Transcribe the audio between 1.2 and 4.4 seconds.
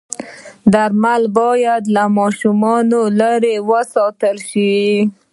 باید له ماشومانو لرې وساتل